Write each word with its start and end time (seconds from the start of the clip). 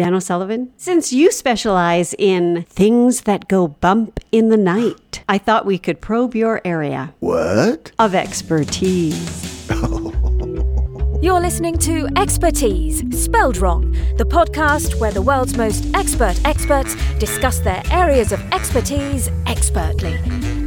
Dan 0.00 0.14
O'Sullivan, 0.14 0.72
since 0.78 1.12
you 1.12 1.30
specialize 1.30 2.14
in 2.16 2.62
things 2.62 3.20
that 3.24 3.48
go 3.48 3.68
bump 3.68 4.18
in 4.32 4.48
the 4.48 4.56
night, 4.56 5.22
I 5.28 5.36
thought 5.36 5.66
we 5.66 5.76
could 5.76 6.00
probe 6.00 6.34
your 6.34 6.62
area 6.64 7.12
What? 7.20 7.92
of 7.98 8.14
expertise. 8.14 9.68
You're 11.22 11.38
listening 11.38 11.76
to 11.80 12.08
Expertise, 12.16 13.02
spelled 13.14 13.58
wrong, 13.58 13.92
the 14.16 14.24
podcast 14.24 14.98
where 14.98 15.12
the 15.12 15.20
world's 15.20 15.54
most 15.58 15.84
expert 15.94 16.40
experts 16.46 16.96
discuss 17.18 17.58
their 17.60 17.82
areas 17.90 18.32
of 18.32 18.40
expertise 18.54 19.28
expertly. 19.46 20.18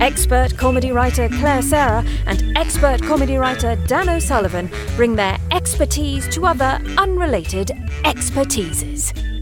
Expert 0.03 0.57
comedy 0.57 0.91
writer 0.91 1.29
Claire 1.29 1.61
Sera 1.61 2.03
and 2.25 2.57
expert 2.57 3.01
comedy 3.01 3.37
writer 3.37 3.77
Dan 3.87 4.09
O'Sullivan 4.09 4.69
bring 4.97 5.15
their 5.15 5.37
expertise 5.51 6.27
to 6.35 6.45
other 6.45 6.81
unrelated 6.97 7.67
expertises. 8.03 9.32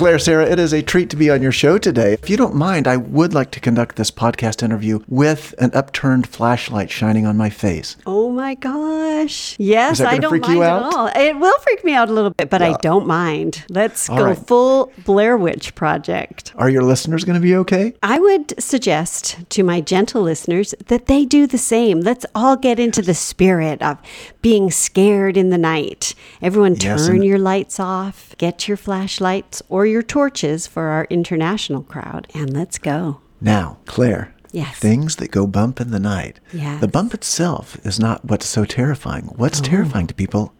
Claire, 0.00 0.18
Sera, 0.18 0.46
it 0.46 0.58
is 0.58 0.72
a 0.72 0.80
treat 0.80 1.10
to 1.10 1.16
be 1.16 1.28
on 1.28 1.42
your 1.42 1.52
show 1.52 1.76
today. 1.76 2.14
If 2.14 2.30
you 2.30 2.38
don't 2.38 2.54
mind, 2.54 2.88
I 2.88 2.96
would 2.96 3.34
like 3.34 3.50
to 3.50 3.60
conduct 3.60 3.96
this 3.96 4.10
podcast 4.10 4.62
interview 4.62 5.00
with 5.08 5.54
an 5.58 5.70
upturned 5.74 6.26
flashlight 6.26 6.90
shining 6.90 7.26
on 7.26 7.36
my 7.36 7.50
face. 7.50 7.98
Oh 8.06 8.30
my 8.30 8.54
gosh. 8.54 9.56
Yes, 9.58 10.00
I 10.00 10.16
don't 10.16 10.40
mind 10.40 10.62
at 10.62 10.82
all. 10.82 11.08
It 11.14 11.38
will 11.38 11.58
freak 11.58 11.84
me 11.84 11.92
out 11.92 12.08
a 12.08 12.14
little 12.14 12.30
bit, 12.30 12.48
but 12.48 12.62
I 12.62 12.78
don't 12.80 13.06
mind. 13.06 13.66
Let's 13.68 14.08
All 14.08 14.16
go 14.16 14.24
right. 14.28 14.38
full 14.38 14.90
Blair 15.04 15.36
Witch 15.36 15.74
project. 15.74 16.54
Are 16.56 16.70
your 16.70 16.82
listeners 16.82 17.24
going 17.24 17.34
to 17.38 17.42
be 17.42 17.54
okay? 17.56 17.92
I 18.02 18.18
would 18.18 18.54
suggest 18.58 19.36
to 19.50 19.62
my 19.62 19.82
gentle 19.82 20.22
listeners 20.22 20.74
that 20.86 21.08
they 21.08 21.26
do 21.26 21.46
the 21.46 21.58
same. 21.58 22.00
Let's 22.00 22.24
all 22.34 22.56
get 22.56 22.80
into 22.80 23.02
the 23.02 23.12
spirit 23.12 23.82
of 23.82 23.98
being 24.40 24.70
scared 24.70 25.36
in 25.36 25.50
the 25.50 25.58
night. 25.58 26.14
Everyone 26.40 26.74
Yes, 26.80 27.06
turn 27.06 27.16
and- 27.16 27.24
your 27.26 27.38
lights 27.38 27.78
off, 27.78 28.34
get 28.38 28.66
your 28.66 28.78
flashlights 28.78 29.60
or 29.68 29.89
your 29.90 30.02
torches 30.02 30.66
for 30.66 30.84
our 30.84 31.06
international 31.10 31.82
crowd, 31.82 32.26
and 32.34 32.52
let's 32.52 32.78
go. 32.78 33.20
Now, 33.40 33.78
Claire. 33.86 34.34
Yes. 34.52 34.78
Things 34.78 35.16
that 35.16 35.30
go 35.30 35.46
bump 35.46 35.80
in 35.80 35.92
the 35.92 36.00
night. 36.00 36.40
Yes. 36.52 36.80
The 36.80 36.88
bump 36.88 37.14
itself 37.14 37.76
is 37.86 38.00
not 38.00 38.24
what's 38.24 38.46
so 38.46 38.64
terrifying. 38.64 39.28
Oh. 39.30 39.34
What's 39.36 39.60
terrifying 39.60 40.08
to 40.08 40.14
people 40.14 40.52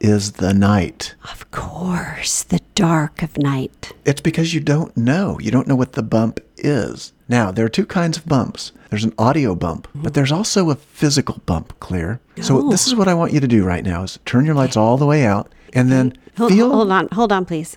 is 0.00 0.32
the 0.32 0.52
night. 0.52 1.14
Of 1.24 1.50
course, 1.50 2.42
the 2.42 2.60
dark 2.74 3.22
of 3.22 3.38
night. 3.38 3.92
It's 4.04 4.20
because 4.20 4.54
you 4.54 4.60
don't 4.60 4.96
know. 4.96 5.38
You 5.40 5.50
don't 5.50 5.66
know 5.66 5.76
what 5.76 5.92
the 5.92 6.02
bump 6.02 6.40
is. 6.56 7.12
Now, 7.28 7.50
there 7.50 7.64
are 7.64 7.70
two 7.70 7.86
kinds 7.86 8.16
of 8.18 8.26
bumps. 8.26 8.72
There's 8.90 9.04
an 9.04 9.14
audio 9.18 9.54
bump, 9.54 9.88
but 9.94 10.14
there's 10.14 10.32
also 10.32 10.70
a 10.70 10.76
physical 10.76 11.40
bump, 11.46 11.78
Claire. 11.80 12.20
So 12.40 12.58
oh. 12.58 12.70
this 12.70 12.86
is 12.86 12.94
what 12.94 13.08
I 13.08 13.14
want 13.14 13.32
you 13.32 13.40
to 13.40 13.48
do 13.48 13.64
right 13.64 13.84
now 13.84 14.02
is 14.02 14.18
turn 14.24 14.46
your 14.46 14.54
lights 14.54 14.76
all 14.76 14.96
the 14.96 15.06
way 15.06 15.24
out 15.24 15.52
and 15.72 15.90
then 15.90 16.16
Hold, 16.36 16.52
feel 16.52 16.70
hold 16.70 16.90
on, 16.90 17.08
hold 17.08 17.32
on, 17.32 17.44
please. 17.44 17.76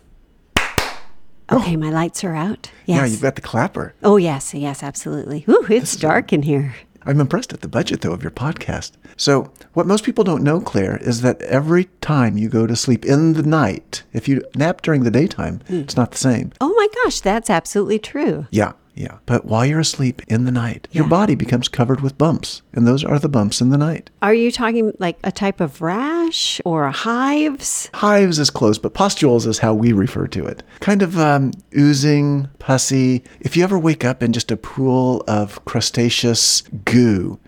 Oh. 1.52 1.60
Okay, 1.60 1.76
my 1.76 1.90
lights 1.90 2.24
are 2.24 2.34
out. 2.34 2.72
Yes. 2.86 2.98
Yeah, 2.98 3.06
you've 3.06 3.22
got 3.22 3.36
the 3.36 3.42
clapper. 3.42 3.94
Oh 4.02 4.18
yes, 4.18 4.54
yes, 4.54 4.82
absolutely. 4.82 5.44
Ooh, 5.50 5.66
it's 5.70 5.96
dark 5.98 6.32
in 6.32 6.44
here. 6.44 6.76
I'm 7.04 7.20
impressed 7.20 7.52
at 7.52 7.62
the 7.62 7.68
budget, 7.68 8.02
though, 8.02 8.14
of 8.14 8.22
your 8.22 8.32
podcast. 8.32 8.92
So, 9.18 9.52
what 9.74 9.88
most 9.88 10.04
people 10.04 10.24
don't 10.24 10.44
know, 10.44 10.62
Claire, 10.62 10.98
is 10.98 11.22
that 11.22 11.42
every 11.42 11.86
time 12.00 12.38
you 12.38 12.48
go 12.48 12.68
to 12.68 12.76
sleep 12.76 13.06
in 13.06 13.34
the 13.34 13.44
night, 13.44 14.04
if 14.14 14.28
you 14.28 14.44
nap 14.56 14.82
during 14.84 15.04
the 15.04 15.12
daytime, 15.12 15.62
hmm. 15.68 15.80
it's 15.80 15.98
not 15.98 16.12
the 16.12 16.18
same. 16.18 16.52
Oh 16.62 16.74
my 16.74 16.88
gosh, 17.04 17.20
that's 17.20 17.50
absolutely 17.50 17.98
true. 18.00 18.46
Yeah, 18.52 18.74
yeah. 18.94 19.18
But 19.26 19.46
while 19.46 19.66
you're 19.66 19.80
asleep 19.80 20.22
in 20.28 20.46
the 20.46 20.52
night, 20.52 20.88
your 20.92 21.08
body 21.08 21.36
becomes 21.36 21.68
covered 21.68 22.02
with 22.02 22.18
bumps, 22.18 22.62
and 22.74 22.86
those 22.86 23.04
are 23.04 23.20
the 23.20 23.30
bumps 23.30 23.62
in 23.62 23.70
the 23.70 23.78
night. 23.78 24.10
Are 24.22 24.34
you 24.34 24.52
talking 24.52 24.94
like 25.00 25.18
a 25.24 25.32
type 25.32 25.62
of 25.62 25.82
rash 25.82 26.62
or 26.66 26.90
hives? 26.90 27.90
Hives 27.94 28.40
is 28.40 28.50
close, 28.50 28.78
but 28.78 28.94
pustules 28.94 29.46
is 29.46 29.60
how 29.60 29.74
we 29.74 29.94
refer 29.94 30.28
to 30.28 30.46
it. 30.46 30.64
Kind 30.80 31.02
of 31.02 31.18
um, 31.18 31.52
oozing, 31.78 32.50
pussy. 32.60 33.24
If 33.40 33.56
you 33.56 33.64
ever 33.64 33.80
wake 33.80 34.04
up 34.04 34.22
in 34.22 34.34
just 34.34 34.52
a 34.52 34.58
pool 34.58 35.24
of 35.28 35.64
crustaceous 35.66 36.62
goo, 36.86 37.40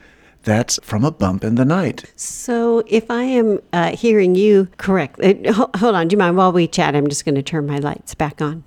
that's 0.44 0.80
from 0.84 1.06
a 1.06 1.12
bump 1.12 1.44
in 1.44 1.56
the 1.56 1.66
night. 1.66 2.12
So, 2.16 2.84
if 2.88 3.10
I 3.10 3.24
am 3.24 3.60
uh, 3.72 3.96
hearing 3.96 4.36
you 4.36 4.68
correct, 4.78 5.20
uh, 5.24 5.68
hold 5.76 5.96
on. 5.96 6.08
Do 6.08 6.14
you 6.14 6.18
mind 6.18 6.38
while 6.38 6.52
we 6.52 6.68
chat? 6.68 6.96
I'm 6.96 7.08
just 7.08 7.26
going 7.26 7.36
to 7.36 7.44
turn 7.44 7.66
my 7.66 7.78
lights 7.78 8.14
back 8.14 8.42
on. 8.42 8.64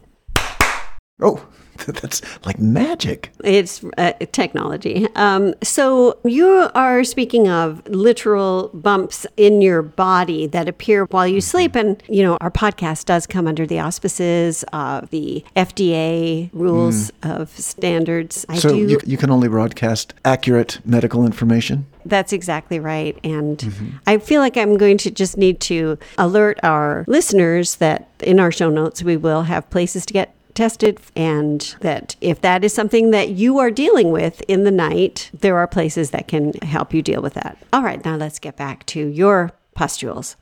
Oh, 1.21 1.47
that's 1.87 2.23
like 2.45 2.59
magic. 2.59 3.31
It's 3.45 3.85
uh, 3.99 4.13
technology. 4.33 5.07
Um, 5.15 5.55
so 5.63 6.19
you 6.25 6.71
are 6.75 7.05
speaking 7.05 7.49
of 7.49 7.87
literal 7.89 8.71
bumps 8.75 9.27
in 9.37 9.63
your 9.63 9.83
body 9.83 10.47
that 10.49 10.69
appear 10.69 11.05
while 11.07 11.27
you 11.27 11.41
sleep, 11.41 11.75
and 11.75 12.03
you 12.09 12.23
know 12.23 12.37
our 12.41 12.51
podcast 12.51 13.05
does 13.07 13.27
come 13.27 13.47
under 13.47 13.67
the 13.67 13.81
auspices 13.81 14.65
of 14.73 15.11
the 15.11 15.45
FDA 15.55 16.51
rules 16.53 17.11
of 17.23 17.51
standards. 17.51 18.47
I 18.49 18.59
So 18.59 18.71
do. 18.71 18.77
you, 18.77 19.01
you 19.05 19.17
can 19.17 19.31
only 19.31 19.49
broadcast 19.49 20.15
accurate 20.25 20.81
medical 20.85 21.25
information. 21.25 21.87
That's 22.05 22.33
exactly 22.33 22.79
right. 22.79 23.19
And 23.25 23.99
I 24.07 24.19
feel 24.19 24.41
like 24.41 24.57
I'm 24.57 24.77
going 24.77 24.97
to 24.99 25.11
just 25.11 25.37
need 25.37 25.61
to 25.63 25.99
alert 26.19 26.61
our 26.63 27.05
listeners 27.09 27.77
that 27.77 28.09
in 28.21 28.39
our 28.39 28.53
show 28.53 28.71
notes, 28.71 29.03
we 29.03 29.17
will 29.17 29.43
have 29.43 29.69
places 29.71 30.07
to 30.07 30.13
get 30.13 30.36
tested 30.57 31.01
and 31.15 31.77
that 31.81 32.17
if 32.21 32.41
that 32.41 32.65
is 32.65 32.73
something 32.73 33.11
that 33.13 33.29
you 33.29 33.59
are 33.59 33.71
dealing 33.71 34.11
with 34.11 34.41
in 34.49 34.65
the 34.65 34.71
night, 34.73 35.31
there 35.33 35.57
are 35.59 35.69
places 35.69 36.11
that 36.11 36.27
can 36.27 36.53
help 36.63 36.93
you 36.93 37.03
deal 37.03 37.23
with 37.23 37.35
that. 37.35 37.59
All 37.73 37.83
right, 37.83 38.05
now 38.05 38.17
let's 38.17 38.39
get 38.39 38.57
back 38.57 38.85
to 38.87 39.07
your 39.07 39.53
pustules. 39.75 40.37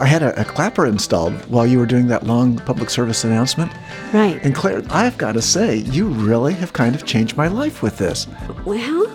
I 0.00 0.06
had 0.06 0.22
a, 0.22 0.40
a 0.40 0.44
clapper 0.44 0.86
installed 0.86 1.32
while 1.50 1.66
you 1.66 1.80
were 1.80 1.86
doing 1.86 2.06
that 2.06 2.24
long 2.24 2.58
public 2.58 2.88
service 2.88 3.24
announcement. 3.24 3.72
Right. 4.12 4.40
And 4.44 4.54
Claire, 4.54 4.82
I've 4.90 5.18
got 5.18 5.32
to 5.32 5.42
say, 5.42 5.78
you 5.78 6.06
really 6.06 6.54
have 6.54 6.72
kind 6.72 6.94
of 6.94 7.04
changed 7.04 7.36
my 7.36 7.48
life 7.48 7.82
with 7.82 7.98
this. 7.98 8.28
Well, 8.64 9.10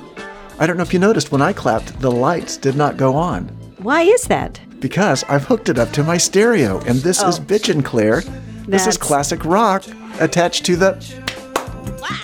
I 0.59 0.67
don't 0.67 0.75
know 0.75 0.83
if 0.83 0.91
you 0.91 0.99
noticed 0.99 1.31
when 1.31 1.41
I 1.41 1.53
clapped, 1.53 1.99
the 2.01 2.11
lights 2.11 2.57
did 2.57 2.75
not 2.75 2.97
go 2.97 3.15
on 3.15 3.62
why 3.83 4.01
is 4.01 4.23
that? 4.23 4.59
because 4.83 5.23
I've 5.29 5.45
hooked 5.45 5.69
it 5.69 5.79
up 5.79 5.91
to 5.91 6.03
my 6.03 6.17
stereo. 6.17 6.79
And 6.81 6.99
this 6.99 7.23
is 7.23 7.39
oh. 7.39 7.41
bitchin' 7.41 7.85
Claire. 7.85 8.19
This 8.67 8.85
is 8.85 8.97
Oh. 8.97 8.99
Classic 8.99 9.43
rock 9.45 9.85
attached 10.19 10.65
to 10.65 10.75
the 10.75 10.91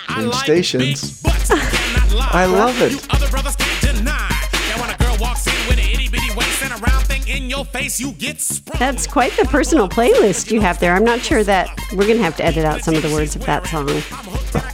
change 0.10 0.36
stations. 0.36 1.22
I 1.26 2.46
love 2.46 2.82
it. 2.82 3.08
Other 3.16 3.30
brothers 3.30 3.56
can't 3.56 3.96
deny. 3.96 4.30
Now 4.68 4.82
when 4.82 4.90
a 4.90 4.98
girl 4.98 5.16
walks 5.22 5.48
in 5.48 5.54
with 5.70 5.80
an 5.80 5.90
itty 5.90 6.10
bitty 6.10 6.36
waist 6.36 6.62
and 6.62 6.74
a 6.74 6.78
round 6.86 7.08
thing 7.08 7.26
in 7.30 7.50
your 7.50 7.64
face, 7.64 7.98
you 7.98 8.12
get 8.12 8.42
sprung. 8.42 8.78
That's 8.78 9.08
quite 9.08 9.32
the 9.38 9.46
personal 9.46 9.88
playlist 9.88 10.52
you 10.52 10.60
have 10.60 10.82
there. 10.82 10.94
I'm 10.94 11.06
not 11.06 11.22
sure 11.22 11.46
that 11.46 11.70
we're 11.94 12.08
going 12.08 12.18
to 12.18 12.24
have 12.24 12.36
to 12.38 12.46
edit 12.46 12.66
out 12.66 12.82
some 12.82 12.94
of 12.96 13.04
the 13.04 13.10
words 13.14 13.38
of 13.38 13.46
that 13.46 13.66
song. 13.68 13.88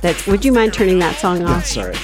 That's, 0.01 0.25
would 0.25 0.43
you 0.43 0.51
mind 0.51 0.73
turning 0.73 0.97
that 0.99 1.17
song 1.17 1.43
off? 1.43 1.67
Sorry. 1.67 1.95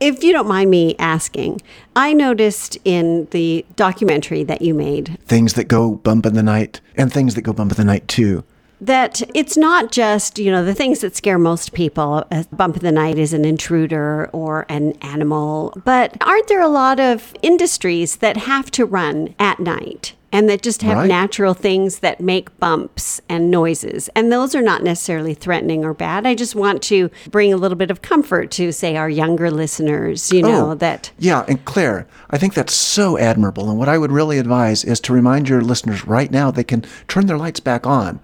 If 0.00 0.22
you 0.24 0.32
don't 0.32 0.48
mind 0.48 0.70
me 0.70 0.96
asking, 0.98 1.62
I 1.96 2.12
noticed 2.12 2.76
in 2.84 3.26
the 3.30 3.64
documentary 3.76 4.42
that 4.44 4.60
you 4.60 4.74
made 4.74 5.18
Things 5.24 5.54
that 5.54 5.68
go 5.68 5.92
bump 5.96 6.26
in 6.26 6.34
the 6.34 6.42
night 6.42 6.80
and 6.96 7.12
things 7.12 7.34
that 7.34 7.42
go 7.42 7.52
bump 7.52 7.72
in 7.72 7.76
the 7.76 7.84
night 7.84 8.06
too. 8.08 8.44
that 8.80 9.22
it's 9.34 9.56
not 9.56 9.92
just, 9.92 10.38
you 10.38 10.50
know, 10.50 10.62
the 10.64 10.74
things 10.74 11.00
that 11.00 11.16
scare 11.16 11.38
most 11.38 11.72
people. 11.72 12.26
A 12.30 12.44
bump 12.52 12.76
in 12.76 12.82
the 12.82 12.92
night 12.92 13.18
is 13.18 13.32
an 13.32 13.44
intruder 13.44 14.28
or 14.32 14.66
an 14.68 14.92
animal. 15.00 15.72
But 15.84 16.16
aren't 16.20 16.48
there 16.48 16.60
a 16.60 16.68
lot 16.68 17.00
of 17.00 17.32
industries 17.40 18.16
that 18.16 18.36
have 18.36 18.70
to 18.72 18.84
run 18.84 19.34
at 19.38 19.58
night? 19.60 20.14
And 20.34 20.48
that 20.50 20.62
just 20.62 20.82
have 20.82 20.98
Right. 20.98 21.08
natural 21.08 21.54
things 21.54 22.00
that 22.00 22.20
make 22.20 22.54
bumps 22.58 23.20
and 23.28 23.50
noises. 23.52 24.10
And 24.16 24.32
those 24.32 24.54
are 24.54 24.60
not 24.60 24.82
necessarily 24.82 25.32
threatening 25.32 25.84
or 25.84 25.94
bad. 25.94 26.26
I 26.26 26.34
just 26.34 26.56
want 26.56 26.82
to 26.82 27.08
bring 27.30 27.52
a 27.52 27.56
little 27.56 27.78
bit 27.78 27.90
of 27.90 28.02
comfort 28.02 28.50
to, 28.52 28.72
say, 28.72 28.96
our 28.96 29.08
younger 29.08 29.48
listeners, 29.50 30.32
you 30.32 30.44
oh, 30.44 30.50
know, 30.50 30.70
Oh, 30.72 30.74
that 30.74 31.12
Yeah, 31.18 31.44
and 31.46 31.64
Claire, 31.64 32.06
I 32.30 32.36
think 32.38 32.54
that's 32.54 32.74
so 32.74 33.16
admirable. 33.16 33.70
And 33.70 33.78
what 33.78 33.88
I 33.88 33.96
would 33.96 34.10
really 34.10 34.38
advise 34.38 34.82
is 34.84 34.98
to 35.00 35.12
remind 35.12 35.48
your 35.48 35.60
listeners 35.60 36.04
right 36.04 36.30
now 36.32 36.50
they 36.50 36.64
can 36.64 36.84
turn 37.06 37.26
their 37.26 37.38
lights 37.38 37.60
back 37.60 37.86
on. 37.86 38.18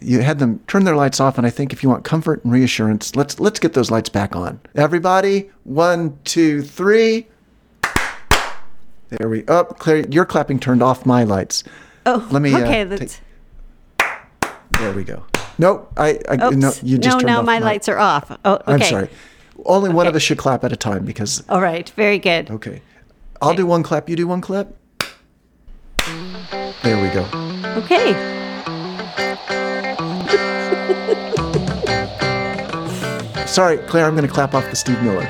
You 0.00 0.20
had 0.20 0.38
them 0.38 0.60
turn 0.68 0.84
their 0.84 0.94
lights 0.94 1.18
off, 1.20 1.36
and 1.36 1.46
I 1.46 1.50
think 1.50 1.72
if 1.72 1.82
you 1.82 1.88
want 1.88 2.04
comfort 2.04 2.44
and 2.44 2.52
reassurance, 2.52 3.16
let's 3.16 3.40
let's 3.40 3.58
get 3.58 3.72
those 3.72 3.90
lights 3.90 4.10
back 4.10 4.36
on. 4.36 4.60
Everybody, 4.74 5.50
one, 5.64 6.18
two, 6.22 6.62
three. 6.62 7.26
There 9.10 9.28
we 9.28 9.44
up. 9.46 9.78
Claire, 9.78 10.06
your 10.08 10.24
clapping 10.24 10.58
turned 10.58 10.82
off 10.82 11.06
my 11.06 11.24
lights. 11.24 11.62
Oh, 12.04 12.26
Let 12.30 12.42
me, 12.42 12.52
uh, 12.54 12.58
okay. 12.60 12.84
take- 12.84 13.00
let's. 13.00 13.20
There 14.78 14.92
we 14.92 15.04
go. 15.04 15.24
Nope, 15.58 15.90
I, 15.96 16.18
I 16.28 16.34
Oops. 16.46 16.56
no, 16.56 16.72
you 16.82 16.98
just 16.98 17.16
no, 17.16 17.20
turned 17.20 17.26
no, 17.26 17.38
off 17.38 17.46
my 17.46 17.58
lights 17.58 17.88
are 17.88 17.98
off. 17.98 18.30
Oh, 18.44 18.54
okay. 18.54 18.72
I'm 18.72 18.82
sorry. 18.82 19.08
Only 19.64 19.88
one 19.90 20.06
of 20.06 20.14
us 20.14 20.22
should 20.22 20.36
clap 20.36 20.64
at 20.64 20.72
a 20.72 20.76
time 20.76 21.04
because 21.06 21.42
All 21.48 21.62
right, 21.62 21.88
very 21.90 22.18
good. 22.18 22.50
okay. 22.50 22.82
I'll 23.40 23.54
do 23.54 23.66
one 23.66 23.82
clap. 23.82 24.08
You 24.08 24.16
do 24.16 24.26
one 24.26 24.40
clap. 24.40 24.68
There 26.82 27.02
we 27.02 27.08
go. 27.08 27.26
Okay. 27.78 28.12
Sorry, 33.46 33.78
Claire. 33.78 34.04
I'm 34.06 34.14
going 34.14 34.26
to 34.26 34.32
clap 34.32 34.54
off 34.54 34.68
the 34.68 34.76
Steve 34.76 35.00
Miller. 35.02 35.26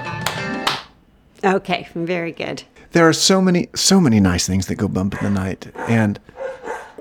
Okay, 1.45 1.87
very 1.95 2.33
good. 2.33 2.65
There 2.97 3.07
are 3.07 3.13
so 3.13 3.43
many, 3.43 3.69
so 3.75 4.01
many 4.01 4.21
nice 4.21 4.47
things 4.47 4.69
that 4.69 4.77
go 4.77 4.89
bump 4.89 5.21
in 5.21 5.25
the 5.25 5.39
night, 5.39 5.71
and 5.87 6.19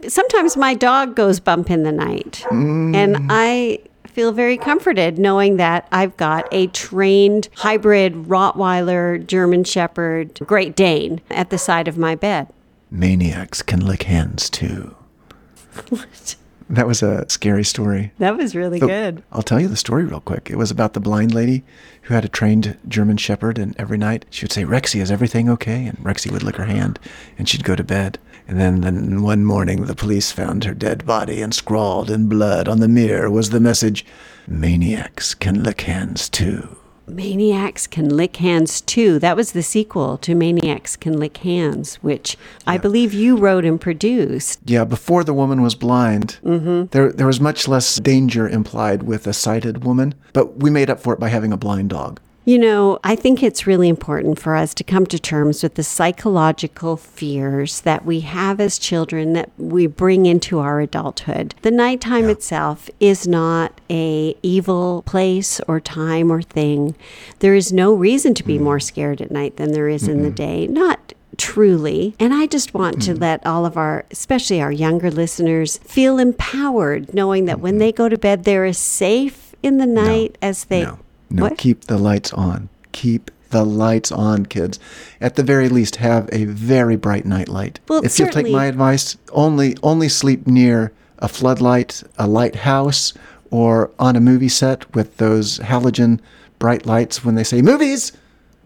Sometimes 0.09 0.57
my 0.57 0.73
dog 0.73 1.15
goes 1.15 1.39
bump 1.39 1.71
in 1.71 1.83
the 1.83 1.91
night, 1.93 2.43
Mm. 2.51 2.93
and 2.93 3.27
I 3.29 3.79
feel 4.05 4.33
very 4.33 4.57
comforted 4.57 5.17
knowing 5.17 5.55
that 5.55 5.87
I've 5.93 6.17
got 6.17 6.49
a 6.51 6.67
trained 6.67 7.47
hybrid 7.55 8.13
Rottweiler, 8.27 9.25
German 9.25 9.63
Shepherd, 9.63 10.37
Great 10.45 10.75
Dane 10.75 11.21
at 11.31 11.49
the 11.49 11.57
side 11.57 11.87
of 11.87 11.97
my 11.97 12.13
bed. 12.13 12.47
maniacs 12.91 13.61
can 13.61 13.79
lick 13.79 14.03
hands 14.03 14.49
too. 14.49 14.93
What? 15.89 16.35
That 16.69 16.87
was 16.87 17.03
a 17.03 17.29
scary 17.29 17.63
story. 17.63 18.11
That 18.17 18.37
was 18.37 18.55
really 18.55 18.79
So, 18.79 18.87
good. 18.87 19.23
I'll 19.31 19.43
tell 19.43 19.59
you 19.59 19.67
the 19.67 19.75
story 19.77 20.03
real 20.03 20.19
quick. 20.19 20.49
It 20.49 20.57
was 20.57 20.71
about 20.71 20.93
the 20.93 20.99
blind 20.99 21.33
lady 21.33 21.63
who 22.03 22.13
had 22.15 22.25
a 22.25 22.29
trained 22.29 22.77
German 22.87 23.17
Shepherd, 23.17 23.59
and 23.59 23.75
every 23.77 23.97
night 23.97 24.25
she 24.31 24.45
would 24.45 24.51
say, 24.51 24.63
Rexy, 24.63 24.99
is 24.99 25.11
everything 25.11 25.47
okay? 25.49 25.85
And 25.85 25.97
Rexy 25.99 26.31
would 26.31 26.43
lick 26.43 26.55
her 26.55 26.65
hand, 26.65 26.99
and 27.37 27.47
she'd 27.47 27.63
go 27.63 27.75
to 27.75 27.83
bed. 27.83 28.17
And 28.47 28.59
then, 28.59 28.81
then 28.81 29.21
one 29.21 29.43
morning, 29.45 29.85
the 29.85 29.95
police 29.95 30.31
found 30.31 30.63
her 30.63 30.73
dead 30.73 31.05
body, 31.05 31.41
and 31.41 31.53
scrawled 31.53 32.09
in 32.09 32.27
blood 32.27 32.67
on 32.67 32.79
the 32.79 32.87
mirror 32.87 33.29
was 33.29 33.51
the 33.51 33.59
message 33.59 34.05
Maniacs 34.47 35.33
can 35.35 35.63
lick 35.63 35.81
hands 35.81 36.29
too. 36.29 36.77
Maniacs 37.07 37.87
Can 37.87 38.09
Lick 38.09 38.37
Hands 38.37 38.81
too. 38.81 39.19
That 39.19 39.35
was 39.35 39.51
the 39.51 39.61
sequel 39.63 40.17
to 40.19 40.33
Maniacs 40.35 40.95
Can 40.95 41.19
Lick 41.19 41.37
Hands, 41.37 41.95
which 41.97 42.37
I 42.65 42.77
believe 42.77 43.13
you 43.13 43.37
wrote 43.37 43.63
and 43.65 43.79
produced. 43.79 44.59
Yeah, 44.65 44.83
before 44.85 45.23
the 45.23 45.33
woman 45.33 45.61
was 45.61 45.75
blind, 45.75 46.37
Mm-hmm. 46.43 46.85
there, 46.91 47.11
there 47.11 47.27
was 47.27 47.39
much 47.39 47.67
less 47.67 47.95
danger 47.97 48.47
implied 48.49 49.03
with 49.03 49.27
a 49.27 49.33
sighted 49.33 49.83
woman, 49.83 50.13
but 50.33 50.57
we 50.57 50.69
made 50.69 50.89
up 50.89 50.99
for 50.99 51.13
it 51.13 51.19
by 51.19 51.29
having 51.29 51.51
a 51.53 51.57
blind 51.57 51.89
dog. 51.89 52.19
You 52.45 52.59
know, 52.59 52.99
I 53.03 53.15
think 53.15 53.41
it's 53.41 53.65
really 53.65 53.89
important 53.89 54.37
for 54.37 54.55
us 54.55 54.75
to 54.75 54.83
come 54.83 55.07
to 55.07 55.17
terms 55.17 55.63
with 55.63 55.73
the 55.73 55.83
psychological 55.83 56.95
fears 56.95 57.81
that 57.81 58.05
we 58.05 58.19
have 58.19 58.61
as 58.61 58.77
children 58.77 59.33
that 59.33 59.49
we 59.57 59.87
bring 59.87 60.27
into 60.27 60.59
our 60.59 60.79
adulthood. 60.79 61.55
The 61.63 61.71
nighttime 61.71 62.29
itself 62.29 62.87
is 62.99 63.27
not 63.27 63.81
a 63.89 64.37
evil 64.43 65.01
place 65.07 65.59
or 65.61 65.79
time 65.79 66.31
or 66.31 66.43
thing. 66.43 66.95
There 67.39 67.55
is 67.55 67.73
no 67.73 67.95
reason 67.95 68.35
to 68.35 68.43
be 68.43 68.59
mm. 68.59 68.61
more 68.61 68.79
scared 68.79 69.21
at 69.21 69.31
night 69.31 69.57
than 69.57 69.71
there 69.71 69.89
is 69.89 70.07
in 70.07 70.21
the 70.21 70.29
day. 70.29 70.67
Not 70.67 71.13
truly. 71.37 72.15
And 72.19 72.31
I 72.31 72.45
just 72.45 72.75
want 72.75 73.01
to 73.03 73.15
mm. 73.15 73.21
let 73.21 73.43
all 73.43 73.65
of 73.65 73.75
our, 73.75 74.05
especially 74.11 74.61
our 74.61 74.71
younger 74.71 75.09
listeners, 75.09 75.79
feel 75.79 76.19
empowered 76.19 77.11
knowing 77.11 77.45
that 77.45 77.59
when 77.59 77.79
they 77.79 77.91
go 77.91 78.07
to 78.07 78.19
bed, 78.19 78.43
they're 78.43 78.65
as 78.65 78.77
safe 78.77 79.55
in 79.63 79.79
the 79.79 79.87
night 79.87 80.37
as 80.43 80.65
they. 80.65 80.83
No, 80.83 80.99
no, 81.29 81.43
What? 81.43 81.57
keep 81.57 81.85
the 81.85 81.97
lights 81.97 82.33
on. 82.33 82.69
Keep 82.91 83.31
the 83.49 83.65
lights 83.65 84.11
on, 84.11 84.45
kids. 84.45 84.79
At 85.21 85.35
the 85.35 85.43
very 85.43 85.69
least, 85.69 85.97
have 85.97 86.29
a 86.31 86.45
very 86.45 86.95
bright 86.95 87.25
night 87.25 87.47
light. 87.49 87.79
Well, 87.87 88.03
if 88.03 88.17
you'll 88.19 88.29
take 88.29 88.49
my 88.49 88.65
advice, 88.65 89.17
only 89.31 89.77
only 89.83 90.09
sleep 90.09 90.47
near 90.47 90.91
a 91.19 91.27
floodlight, 91.27 92.03
a 92.17 92.27
lighthouse, 92.27 93.13
or 93.51 93.91
on 93.99 94.15
a 94.15 94.19
movie 94.19 94.49
set 94.49 94.93
with 94.93 95.17
those 95.17 95.59
halogen 95.59 96.19
bright 96.59 96.85
lights. 96.85 97.23
When 97.23 97.35
they 97.35 97.43
say 97.43 97.61
movies, 97.61 98.11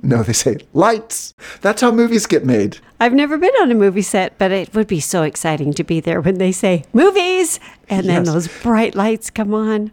no, 0.01 0.23
they 0.23 0.33
say 0.33 0.57
lights. 0.73 1.33
That's 1.61 1.81
how 1.81 1.91
movies 1.91 2.25
get 2.25 2.45
made. 2.45 2.77
I've 2.99 3.13
never 3.13 3.37
been 3.37 3.53
on 3.61 3.71
a 3.71 3.75
movie 3.75 4.01
set, 4.01 4.37
but 4.37 4.51
it 4.51 4.73
would 4.73 4.87
be 4.87 4.99
so 4.99 5.23
exciting 5.23 5.73
to 5.73 5.83
be 5.83 5.99
there 5.99 6.21
when 6.21 6.37
they 6.37 6.51
say 6.51 6.83
movies 6.93 7.59
and 7.89 8.07
then 8.07 8.23
those 8.23 8.47
bright 8.61 8.95
lights 8.95 9.29
come 9.29 9.53
on. 9.53 9.91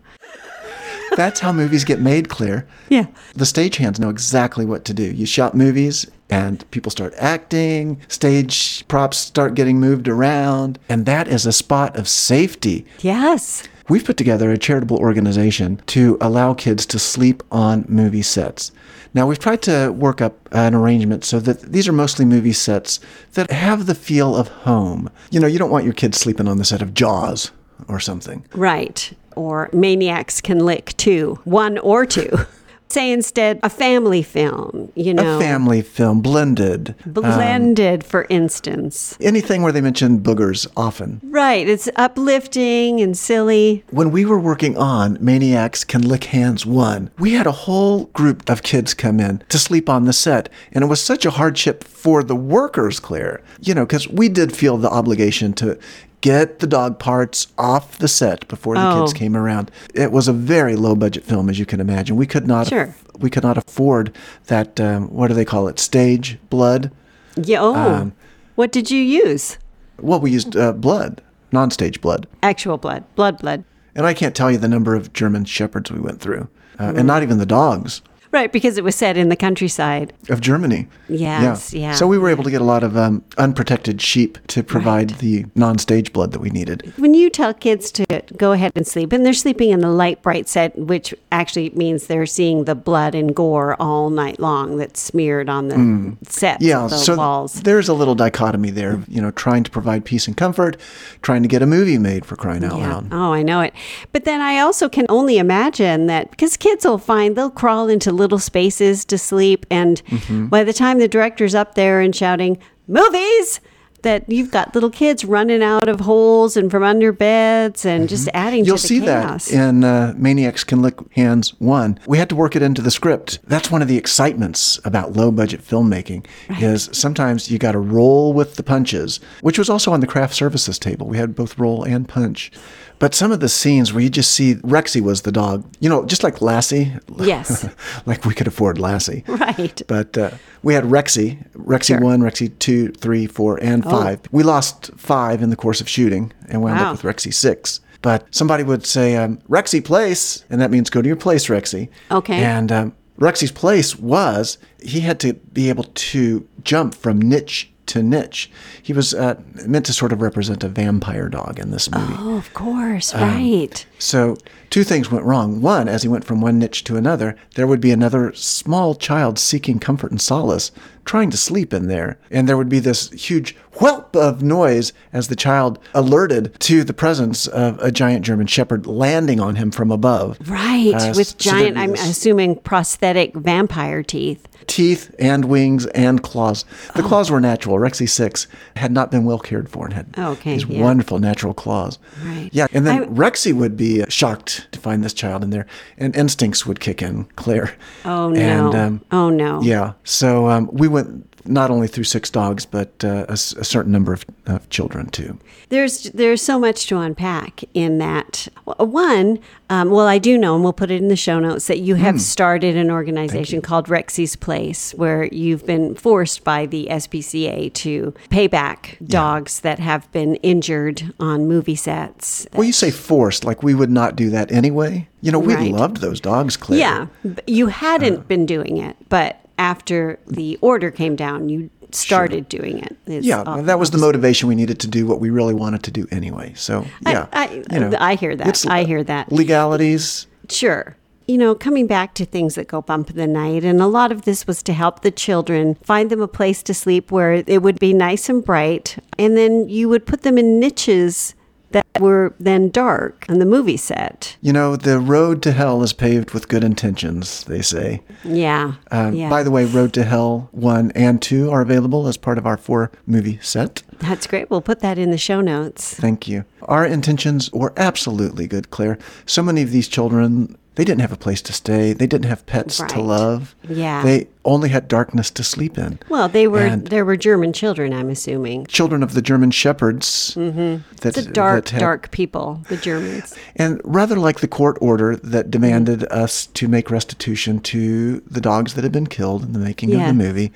That's 1.16 1.40
how 1.40 1.50
movies 1.50 1.84
get 1.84 1.98
made, 1.98 2.28
Claire. 2.28 2.66
Yeah. 2.90 3.06
The 3.34 3.46
stagehands 3.46 3.98
know 3.98 4.10
exactly 4.10 4.66
what 4.66 4.84
to 4.84 4.94
do. 4.94 5.02
You 5.02 5.24
shot 5.24 5.54
movies 5.54 6.06
and 6.28 6.70
people 6.70 6.90
start 6.90 7.14
acting, 7.16 8.00
stage 8.08 8.86
props 8.88 9.16
start 9.16 9.54
getting 9.54 9.80
moved 9.80 10.08
around, 10.08 10.78
and 10.88 11.06
that 11.06 11.26
is 11.26 11.46
a 11.46 11.52
spot 11.52 11.96
of 11.96 12.06
safety. 12.06 12.84
Yes. 13.00 13.66
We've 13.88 14.04
put 14.04 14.16
together 14.16 14.50
a 14.50 14.58
charitable 14.58 14.98
organization 14.98 15.80
to 15.86 16.18
allow 16.20 16.52
kids 16.52 16.84
to 16.86 16.98
sleep 16.98 17.42
on 17.50 17.86
movie 17.88 18.22
sets. 18.22 18.72
Now, 19.14 19.26
we've 19.26 19.38
tried 19.38 19.62
to 19.62 19.92
work 19.92 20.20
up 20.20 20.48
an 20.52 20.74
arrangement 20.74 21.24
so 21.24 21.40
that 21.40 21.72
these 21.72 21.88
are 21.88 21.92
mostly 21.92 22.26
movie 22.26 22.52
sets 22.52 23.00
that 23.32 23.50
have 23.50 23.86
the 23.86 23.94
feel 23.94 24.36
of 24.36 24.48
home. 24.48 25.08
You 25.30 25.40
know, 25.40 25.46
you 25.46 25.58
don't 25.58 25.70
want 25.70 25.84
your 25.84 25.94
kids 25.94 26.18
sleeping 26.18 26.48
on 26.48 26.58
the 26.58 26.64
set 26.64 26.82
of 26.82 26.92
Jaws 26.92 27.52
or 27.88 28.00
something. 28.00 28.44
Right. 28.54 29.12
Or 29.36 29.70
maniacs 29.72 30.40
can 30.40 30.58
lick 30.58 30.96
two, 30.96 31.38
one 31.44 31.78
or 31.78 32.04
two. 32.04 32.30
Say 32.88 33.10
instead 33.10 33.58
a 33.64 33.68
family 33.68 34.22
film, 34.22 34.92
you 34.94 35.12
know. 35.12 35.38
A 35.38 35.40
family 35.40 35.82
film, 35.82 36.20
blended. 36.20 36.94
Um, 37.04 37.12
blended, 37.12 38.04
for 38.04 38.26
instance. 38.30 39.16
Anything 39.20 39.62
where 39.62 39.72
they 39.72 39.80
mention 39.80 40.20
boogers 40.20 40.68
often. 40.76 41.20
Right. 41.24 41.68
It's 41.68 41.88
uplifting 41.96 43.00
and 43.00 43.18
silly. 43.18 43.84
When 43.90 44.12
we 44.12 44.24
were 44.24 44.38
working 44.38 44.78
on 44.78 45.18
Maniacs 45.20 45.82
Can 45.82 46.02
Lick 46.02 46.24
Hands 46.24 46.64
1, 46.64 47.10
we 47.18 47.32
had 47.32 47.46
a 47.46 47.52
whole 47.52 48.04
group 48.06 48.48
of 48.48 48.62
kids 48.62 48.94
come 48.94 49.18
in 49.18 49.42
to 49.48 49.58
sleep 49.58 49.88
on 49.88 50.04
the 50.04 50.12
set. 50.12 50.48
And 50.70 50.84
it 50.84 50.86
was 50.86 51.00
such 51.00 51.26
a 51.26 51.30
hardship 51.30 51.82
for 51.82 52.22
the 52.22 52.36
workers, 52.36 53.00
Claire, 53.00 53.42
you 53.60 53.74
know, 53.74 53.84
because 53.84 54.08
we 54.08 54.28
did 54.28 54.56
feel 54.56 54.76
the 54.76 54.90
obligation 54.90 55.52
to 55.54 55.76
get 56.26 56.58
the 56.58 56.66
dog 56.66 56.98
parts 56.98 57.46
off 57.56 57.98
the 57.98 58.08
set 58.08 58.46
before 58.48 58.74
the 58.74 58.84
Oh. 58.84 59.00
kids 59.00 59.12
came 59.12 59.36
around. 59.36 59.70
It 59.94 60.10
was 60.10 60.26
a 60.26 60.32
very 60.32 60.74
low 60.74 60.94
budget 60.96 61.22
film, 61.24 61.48
as 61.48 61.58
you 61.58 61.66
can 61.66 61.80
imagine. 61.80 62.16
We 62.16 62.26
could 62.26 62.46
not, 62.48 62.66
Sure. 62.66 62.94
we 63.20 63.30
could 63.30 63.44
not 63.44 63.56
afford 63.56 64.12
that, 64.48 64.80
um, 64.80 65.04
what 65.08 65.28
do 65.28 65.34
they 65.34 65.44
call 65.44 65.68
it, 65.68 65.78
stage 65.78 66.38
blood. 66.50 66.90
Yeah. 67.36 67.60
Oh. 67.60 67.74
Um, 67.74 68.12
what 68.56 68.72
did 68.72 68.90
you 68.90 69.00
use? 69.00 69.56
Well, 70.00 70.18
we 70.20 70.30
used 70.32 70.56
uh, 70.56 70.72
blood, 70.72 71.22
non-stage 71.52 72.00
blood. 72.00 72.26
Actual 72.42 72.76
blood. 72.76 73.04
Blood, 73.14 73.38
blood. 73.38 73.62
And 73.94 74.04
I 74.04 74.12
can't 74.12 74.34
tell 74.34 74.50
you 74.50 74.58
the 74.58 74.68
number 74.68 74.94
of 74.96 75.12
German 75.12 75.44
shepherds 75.44 75.90
we 75.92 76.00
went 76.00 76.20
through, 76.20 76.48
uh, 76.80 76.92
and 76.96 77.06
not 77.06 77.22
even 77.22 77.38
the 77.38 77.46
dogs 77.46 78.02
Right, 78.32 78.52
because 78.52 78.76
it 78.76 78.84
was 78.84 78.94
set 78.94 79.16
in 79.16 79.28
the 79.28 79.36
countryside. 79.36 80.12
of 80.28 80.40
Germany. 80.40 80.88
Yes, 81.08 81.72
yeah. 81.72 81.92
So 81.94 82.06
we 82.06 82.18
were 82.18 82.28
able 82.28 82.44
to 82.44 82.50
get 82.50 82.60
a 82.60 82.64
lot 82.64 82.82
of 82.82 82.96
um, 82.96 83.24
unprotected 83.38 84.00
sheep 84.02 84.38
to 84.48 84.62
provide 84.62 85.10
the 85.20 85.46
non-stage 85.54 86.12
blood 86.12 86.32
that 86.32 86.40
we 86.40 86.50
needed. 86.50 86.92
When 86.98 87.14
you 87.14 87.30
tell 87.30 87.54
kids 87.54 87.90
to 87.92 88.04
go 88.36 88.52
ahead 88.52 88.72
and 88.74 88.86
sleep, 88.86 89.12
and 89.12 89.24
they're 89.24 89.32
sleeping 89.32 89.70
in 89.70 89.80
the 89.80 89.88
light, 89.90 90.22
bright 90.22 90.48
set, 90.48 90.76
which 90.78 91.14
actually 91.32 91.70
means 91.70 92.06
they're 92.08 92.26
seeing 92.26 92.64
the 92.64 92.74
blood 92.74 93.14
and 93.14 93.34
gore 93.34 93.76
all 93.80 94.10
night 94.10 94.40
long 94.40 94.76
that's 94.76 95.00
smeared 95.00 95.48
on 95.48 95.68
the 95.68 95.76
Mm. 95.76 96.16
Yeah, 96.60 96.86
the 96.88 96.96
so 96.96 97.16
walls. 97.16 97.52
there's 97.62 97.88
a 97.88 97.94
little 97.94 98.14
dichotomy 98.14 98.70
there. 98.70 99.00
You 99.08 99.22
know, 99.22 99.30
trying 99.30 99.62
to 99.64 99.70
provide 99.70 100.04
peace 100.04 100.26
and 100.26 100.36
comfort, 100.36 100.76
trying 101.22 101.42
to 101.42 101.48
get 101.48 101.62
a 101.62 101.66
movie 101.66 101.98
made 101.98 102.24
for 102.26 102.34
crying 102.36 102.64
out 102.64 102.78
Yeah. 102.78 102.88
loud. 102.94 103.08
Oh, 103.12 103.32
I 103.32 103.42
know 103.42 103.60
it. 103.60 103.72
But 104.12 104.24
then 104.24 104.40
I 104.40 104.58
also 104.58 104.88
can 104.88 105.06
only 105.08 105.38
imagine 105.38 106.06
that 106.06 106.30
because 106.30 106.56
kids 106.56 106.84
will 106.84 106.98
find 106.98 107.36
they'll 107.36 107.50
crawl 107.50 107.88
into 107.88 108.12
little 108.16 108.38
spaces 108.38 109.04
to 109.06 109.18
sleep. 109.18 109.66
And 109.70 110.02
Mm-hmm. 110.06 110.46
by 110.46 110.64
the 110.64 110.72
time 110.72 110.98
the 110.98 111.08
director's 111.08 111.54
up 111.54 111.74
there 111.74 112.00
and 112.00 112.14
shouting, 112.14 112.58
movies, 112.88 113.60
that 114.02 114.30
you've 114.30 114.52
got 114.52 114.72
little 114.72 114.90
kids 114.90 115.24
running 115.24 115.62
out 115.64 115.88
of 115.88 116.00
holes 116.00 116.56
and 116.56 116.70
from 116.70 116.84
under 116.84 117.10
beds 117.12 117.84
and 117.84 118.08
just 118.08 118.28
adding 118.34 118.60
Mm-hmm. 118.60 118.66
You'll 118.68 118.78
see 118.78 119.00
chaos. 119.00 119.46
that 119.46 119.68
in 119.68 119.82
uh, 119.82 120.14
Maniacs 120.16 120.62
Can 120.62 120.80
Lick 120.80 120.94
Hands 121.14 121.48
1. 121.58 121.98
We 122.06 122.16
had 122.18 122.28
to 122.28 122.36
work 122.36 122.54
it 122.54 122.62
into 122.62 122.82
the 122.82 122.90
script. 122.92 123.40
That's 123.48 123.68
one 123.70 123.82
of 123.82 123.88
the 123.88 123.96
excitements 123.96 124.78
about 124.84 125.14
low 125.14 125.32
budget 125.32 125.60
filmmaking 125.60 126.26
is 126.60 126.88
sometimes 126.92 127.50
you 127.50 127.58
got 127.58 127.72
to 127.72 127.80
roll 127.80 128.32
with 128.32 128.54
the 128.54 128.62
punches, 128.62 129.18
which 129.40 129.58
was 129.58 129.68
also 129.68 129.92
on 129.92 129.98
the 130.00 130.06
craft 130.06 130.34
services 130.34 130.78
table. 130.78 131.08
We 131.08 131.16
had 131.16 131.34
both 131.34 131.58
roll 131.58 131.82
and 131.82 132.08
punch. 132.08 132.52
But 132.98 133.14
some 133.14 133.30
of 133.32 133.40
the 133.40 133.48
scenes 133.48 133.92
where 133.92 134.02
you 134.02 134.08
just 134.08 134.30
see 134.32 134.54
Rexy 134.56 135.00
was 135.02 135.22
the 135.22 135.32
dog, 135.32 135.64
you 135.80 135.88
know, 135.88 136.04
just 136.06 136.22
like 136.24 136.40
Lassie. 136.40 136.92
Yes. 137.18 137.68
like 138.06 138.24
we 138.24 138.34
could 138.34 138.46
afford 138.46 138.78
Lassie. 138.78 139.22
Right. 139.28 139.80
But 139.86 140.16
uh, 140.16 140.30
we 140.62 140.74
had 140.74 140.84
Rexy, 140.84 141.46
Rexy 141.52 141.86
Sure. 141.88 141.98
Oh. 142.02 142.06
1, 142.06 142.20
Rexy 142.20 142.58
2, 142.58 142.88
3, 142.92 143.26
4, 143.26 143.58
and 143.62 143.84
5. 143.84 144.20
We 144.32 144.42
lost 144.42 144.90
5 144.96 145.42
in 145.42 145.50
the 145.50 145.56
course 145.56 145.80
of 145.80 145.88
shooting 145.88 146.32
and 146.48 146.62
wound 146.62 146.78
Wow. 146.80 146.92
up 146.92 147.02
with 147.02 147.16
Rexy 147.16 147.32
6. 147.32 147.80
But 148.02 148.26
somebody 148.30 148.62
would 148.62 148.86
say, 148.86 149.16
um, 149.16 149.38
Rexy 149.48 149.84
Place, 149.84 150.44
and 150.48 150.60
that 150.60 150.70
means 150.70 150.90
go 150.90 151.02
to 151.02 151.06
your 151.06 151.16
place, 151.16 151.48
Rexy. 151.48 151.88
Okay. 152.10 152.42
And 152.42 152.70
um, 152.72 152.92
Rexy's 153.18 153.52
place 153.52 153.98
was 153.98 154.58
he 154.80 155.00
had 155.00 155.18
to 155.20 155.34
be 155.34 155.68
able 155.68 155.84
to 155.84 156.46
jump 156.62 156.94
from 156.94 157.20
niche 157.20 157.72
to 157.86 158.02
niche. 158.02 158.50
He 158.82 158.92
was 158.92 159.14
uh, 159.14 159.40
meant 159.66 159.86
to 159.86 159.92
sort 159.92 160.12
of 160.12 160.20
represent 160.20 160.64
a 160.64 160.68
vampire 160.68 161.28
dog 161.28 161.58
in 161.58 161.70
this 161.70 161.90
movie. 161.90 162.14
Oh, 162.18 162.36
of 162.36 162.52
course. 162.54 163.14
Um, 163.14 163.22
right. 163.22 163.86
So, 163.98 164.36
two 164.70 164.84
things 164.84 165.10
went 165.10 165.24
wrong. 165.24 165.62
One, 165.62 165.88
as 165.88 166.02
he 166.02 166.08
went 166.08 166.24
from 166.24 166.40
one 166.40 166.58
niche 166.58 166.84
to 166.84 166.96
another, 166.96 167.34
there 167.54 167.66
would 167.66 167.80
be 167.80 167.92
another 167.92 168.32
small 168.34 168.94
child 168.94 169.38
seeking 169.38 169.78
comfort 169.78 170.10
and 170.10 170.20
solace, 170.20 170.70
trying 171.06 171.30
to 171.30 171.36
sleep 171.38 171.72
in 171.72 171.88
there. 171.88 172.18
And 172.30 172.46
there 172.48 172.56
would 172.58 172.68
be 172.68 172.78
this 172.80 173.10
huge 173.12 173.56
whelp 173.80 174.14
of 174.16 174.42
noise 174.42 174.92
as 175.12 175.28
the 175.28 175.36
child 175.36 175.78
alerted 175.94 176.58
to 176.60 176.82
the 176.84 176.92
presence 176.94 177.46
of 177.46 177.78
a 177.78 177.90
giant 177.92 178.24
German 178.24 178.46
shepherd 178.46 178.86
landing 178.86 179.40
on 179.40 179.56
him 179.56 179.70
from 179.70 179.90
above. 179.90 180.38
Right, 180.48 180.92
Uh, 180.94 181.12
with 181.16 181.38
giant, 181.38 181.76
I'm 181.78 181.94
assuming 181.94 182.56
prosthetic 182.56 183.34
vampire 183.34 184.02
teeth. 184.02 184.46
teeth 184.66 185.14
and 185.20 185.44
wings 185.44 185.86
and 185.94 186.22
claws. 186.24 186.64
The 186.96 187.02
Oh. 187.04 187.06
claws 187.06 187.30
were 187.30 187.40
natural. 187.40 187.78
Rexy 187.78 188.08
Six 188.08 188.48
had 188.74 188.90
not 188.90 189.12
been 189.12 189.24
well 189.24 189.38
cared 189.38 189.68
for 189.68 189.84
and 189.84 189.94
had 189.94 190.06
Okay, 190.18 190.54
these 190.54 190.66
yeah. 190.68 190.82
wonderful 190.82 191.20
natural 191.20 191.54
claws. 191.54 192.00
Right. 192.26 192.48
Yeah, 192.50 192.66
and 192.72 192.84
then 192.84 193.02
I- 193.04 193.06
Rexy 193.06 193.52
would 193.52 193.76
be 193.76 193.85
shocked 194.08 194.68
to 194.72 194.78
find 194.80 195.02
this 195.04 195.12
child 195.14 195.42
in 195.44 195.50
there, 195.50 195.66
and 195.98 196.14
instincts 196.16 196.66
would 196.66 196.80
kick 196.80 197.02
in. 197.02 197.24
Claire. 197.36 197.74
Oh, 198.04 198.28
no. 198.30 198.40
And, 198.40 198.74
um, 198.74 199.00
Oh, 199.12 199.30
no. 199.30 199.60
Yeah. 199.62 199.92
So 200.04 200.48
um, 200.48 200.68
we 200.72 200.88
went 200.88 201.24
not 201.48 201.70
only 201.70 201.88
through 201.88 202.04
six 202.04 202.30
dogs, 202.30 202.66
but 202.66 203.04
uh, 203.04 203.26
a, 203.28 203.32
a 203.32 203.36
certain 203.36 203.92
number 203.92 204.12
of, 204.12 204.24
of 204.46 204.68
children 204.70 205.06
too. 205.10 205.38
There's 205.68 206.04
there's 206.14 206.42
so 206.42 206.58
much 206.58 206.86
to 206.88 206.98
unpack 206.98 207.64
in 207.74 207.98
that. 207.98 208.48
One, 208.78 209.38
um, 209.70 209.90
well, 209.90 210.06
I 210.06 210.18
do 210.18 210.38
know, 210.38 210.54
and 210.54 210.62
we'll 210.62 210.72
put 210.72 210.90
it 210.90 211.00
in 211.02 211.08
the 211.08 211.16
show 211.16 211.38
notes 211.40 211.66
that 211.66 211.78
you 211.80 211.96
have 211.96 212.20
started 212.20 212.76
an 212.76 212.90
organization 212.90 213.60
called 213.62 213.86
Rexy's 213.88 214.36
Place, 214.36 214.92
where 214.94 215.24
you've 215.26 215.66
been 215.66 215.94
forced 215.94 216.44
by 216.44 216.66
the 216.66 216.86
SPCA 216.90 217.72
to 217.74 218.14
pay 218.30 218.46
back 218.46 218.96
dogs 219.04 219.60
that 219.60 219.78
have 219.78 220.10
been 220.12 220.36
injured 220.36 221.12
on 221.18 221.46
movie 221.48 221.74
sets. 221.76 222.46
Well, 222.52 222.64
you 222.64 222.72
say 222.72 222.90
forced, 222.90 223.44
like 223.44 223.62
we 223.62 223.74
would 223.74 223.90
not 223.90 224.14
do 224.16 224.30
that 224.30 224.52
anyway. 224.52 225.08
You 225.20 225.32
know, 225.32 225.38
we 225.40 225.54
Right. 225.54 225.72
loved 225.72 225.96
those 225.98 226.20
dogs, 226.20 226.56
Claire. 226.56 226.78
Yeah, 226.78 227.06
you 227.46 227.66
hadn't 227.68 228.18
Uh. 228.18 228.22
been 228.22 228.46
doing 228.46 228.76
it, 228.76 228.96
but 229.08 229.40
after 229.58 230.18
the 230.26 230.58
order 230.60 230.90
came 230.90 231.16
down, 231.16 231.48
you 231.48 231.70
started 231.92 232.48
doing 232.48 232.78
it. 232.78 232.96
Yeah, 233.06 233.42
that 233.62 233.78
was 233.78 233.90
the 233.90 233.98
motivation 233.98 234.48
we 234.48 234.54
needed 234.54 234.80
to 234.80 234.88
do 234.88 235.06
what 235.06 235.20
we 235.20 235.30
really 235.30 235.54
wanted 235.54 235.82
to 235.84 235.90
do 235.90 236.06
anyway. 236.10 236.52
So 236.56 236.84
yeah, 237.06 237.26
I- 237.32 237.62
you 237.72 237.80
know, 237.80 237.92
I 237.98 238.16
hear 238.16 238.34
that. 238.36 238.64
I 238.68 238.84
hear 238.84 239.02
that. 239.04 239.30
Legalities. 239.32 240.26
Sure. 240.48 240.96
You 241.28 241.38
know, 241.38 241.54
coming 241.56 241.88
back 241.88 242.14
to 242.14 242.24
things 242.24 242.54
that 242.54 242.68
go 242.68 242.80
bump 242.82 243.10
in 243.10 243.16
the 243.16 243.26
night, 243.26 243.64
and 243.64 243.80
a 243.80 243.86
lot 243.88 244.12
of 244.12 244.22
this 244.22 244.46
was 244.46 244.62
to 244.64 244.72
help 244.72 245.02
the 245.02 245.10
children 245.10 245.74
find 245.82 246.08
them 246.10 246.20
a 246.20 246.28
place 246.28 246.62
to 246.64 246.74
sleep 246.74 247.10
where 247.10 247.42
it 247.46 247.62
would 247.62 247.80
be 247.80 247.92
nice 247.92 248.28
and 248.28 248.44
bright. 248.44 248.96
And 249.18 249.36
then 249.36 249.68
you 249.68 249.88
would 249.88 250.06
put 250.06 250.22
them 250.22 250.38
in 250.38 250.60
niches 250.60 251.34
that 251.70 251.86
were 252.00 252.34
then 252.38 252.70
dark 252.70 253.26
on 253.28 253.38
the 253.38 253.46
movie 253.46 253.76
set. 253.76 254.36
You 254.40 254.52
know, 254.52 254.76
the 254.76 254.98
road 254.98 255.42
to 255.42 255.52
hell 255.52 255.82
is 255.82 255.92
paved 255.92 256.32
with 256.32 256.48
good 256.48 256.64
intentions. 256.64 257.44
They 257.44 257.62
say. 257.62 258.02
Yeah. 258.24 258.74
Um, 258.90 259.14
yeah. 259.14 259.28
By 259.28 259.42
the 259.42 259.50
way, 259.50 259.64
Road 259.64 259.92
to 259.94 260.04
Hell 260.04 260.48
one 260.52 260.90
and 260.92 261.20
two 261.20 261.50
are 261.50 261.60
available 261.60 262.06
as 262.06 262.16
part 262.16 262.38
of 262.38 262.46
our 262.46 262.56
four 262.56 262.90
movie 263.06 263.38
set. 263.42 263.82
That's 263.98 264.26
great. 264.26 264.50
We'll 264.50 264.60
put 264.60 264.80
that 264.80 264.98
in 264.98 265.10
the 265.10 265.18
show 265.18 265.40
notes. 265.40 265.94
Thank 265.94 266.28
you. 266.28 266.44
Our 266.62 266.84
intentions 266.84 267.52
were 267.52 267.72
absolutely 267.76 268.46
good, 268.46 268.70
Claire. 268.70 268.98
So 269.24 269.42
many 269.42 269.62
of 269.62 269.70
these 269.70 269.88
children, 269.88 270.56
they 270.76 270.84
didn't 270.84 271.00
have 271.00 271.12
a 271.12 271.16
place 271.16 271.42
to 271.42 271.52
stay. 271.52 271.92
They 271.92 272.06
didn't 272.06 272.26
have 272.26 272.46
pets 272.46 272.78
to 272.88 273.00
love. 273.00 273.54
Yeah. 273.68 274.02
They 274.02 274.28
only 274.44 274.68
had 274.68 274.86
darkness 274.88 275.30
to 275.32 275.42
sleep 275.42 275.76
in. 275.76 275.98
Well, 276.08 276.28
they 276.28 276.46
were 276.46 276.60
And 276.60 276.86
there 276.86 277.04
were 277.04 277.16
German 277.16 277.52
children, 277.52 277.92
I'm 277.92 278.08
assuming. 278.10 278.66
children 278.66 279.02
of 279.02 279.12
the 279.14 279.20
German 279.22 279.50
shepherds. 279.50 280.34
Mm-hmm. 280.36 280.82
That, 281.00 281.14
The 281.14 281.22
dark, 281.22 281.64
that 281.64 281.70
had- 281.72 281.80
dark 281.80 282.10
people, 282.12 282.62
the 282.68 282.76
Germans. 282.76 283.34
And 283.56 283.80
rather 283.84 284.16
like 284.16 284.40
the 284.40 284.48
court 284.48 284.78
order 284.80 285.16
that 285.16 285.50
demanded 285.50 286.04
us 286.04 286.46
to 286.46 286.68
make 286.68 286.90
restitution 286.90 287.58
to 287.60 288.20
the 288.30 288.40
dogs 288.40 288.74
that 288.74 288.84
had 288.84 288.92
been 288.92 289.08
killed 289.08 289.42
in 289.42 289.52
the 289.52 289.58
making 289.58 289.88
Yeah. 289.90 290.02
of 290.10 290.16
the 290.16 290.24
movie, 290.24 290.52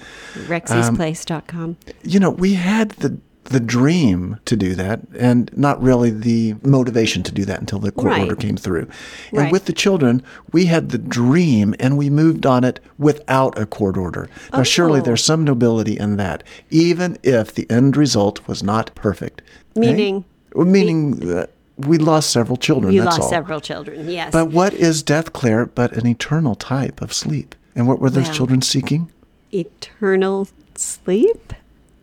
Rexy'sPlace.com. 0.47 1.77
you 2.03 2.21
know, 2.21 2.31
we 2.31 2.55
had 2.55 2.91
the 2.91 3.19
the 3.50 3.61
dream 3.61 4.38
to 4.45 4.57
do 4.57 4.75
that 4.76 5.00
and 5.19 5.50
not 5.57 5.83
really 5.83 6.11
the 6.11 6.54
motivation 6.62 7.23
to 7.25 7.33
do 7.33 7.45
that 7.45 7.59
until 7.61 7.80
the 7.80 7.90
court 7.90 8.12
Right. 8.12 8.23
order 8.23 8.37
came 8.37 8.57
through. 8.57 8.87
And 9.30 9.38
Right. 9.40 9.52
with 9.52 9.64
the 9.66 9.73
children, 9.73 10.23
we 10.52 10.66
had 10.66 10.90
the 10.90 10.99
dream 10.99 11.75
and 11.80 11.99
we 11.99 12.09
moved 12.11 12.47
on 12.47 12.62
it 12.64 12.78
without 12.97 13.59
a 13.59 13.66
court 13.66 13.97
order. 13.97 14.28
Now, 14.52 14.62
surely 14.62 15.00
Oh. 15.00 15.02
there's 15.02 15.25
some 15.25 15.42
nobility 15.45 15.99
in 15.99 16.16
that, 16.16 16.42
even 16.71 17.19
if 17.25 17.52
the 17.52 17.69
end 17.69 17.97
result 17.97 18.40
was 18.47 18.62
not 18.62 18.95
perfect. 18.95 19.42
Eh? 19.76 19.80
Meaning? 19.80 20.25
Well, 20.54 20.66
meaning 20.66 21.16
that 21.16 21.50
we 21.76 21.99
lost 21.99 22.30
several 22.30 22.57
children. 22.57 22.92
You 22.95 23.02
lost 23.02 23.21
all. 23.21 23.28
several 23.28 23.61
children, 23.61 24.09
yes. 24.09 24.30
But 24.33 24.52
what 24.52 24.75
is 24.75 25.02
death, 25.02 25.33
Claire, 25.33 25.66
but 25.66 25.92
an 25.97 26.07
eternal 26.07 26.54
type 26.54 27.00
of 27.02 27.12
sleep? 27.12 27.54
And 27.75 27.88
what 27.88 28.00
were 28.00 28.11
those 28.11 28.26
Well. 28.26 28.35
children 28.35 28.62
seeking? 28.62 29.09
Eternal 29.52 30.47
sleep? 30.76 31.52